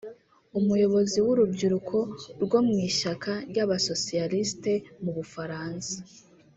umuyobozi 0.59 1.17
w 1.25 1.27
‘urubyiruko 1.33 1.97
rwo 2.43 2.59
mu 2.67 2.75
ishyaka 2.89 3.31
ry’Abasosiyalisiti 3.49 4.73
mu 5.03 5.11
Bufaransa 5.17 5.93